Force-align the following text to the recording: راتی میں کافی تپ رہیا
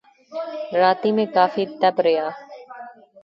راتی 0.81 1.11
میں 1.15 1.25
کافی 1.35 1.65
تپ 1.81 1.95
رہیا 2.05 2.27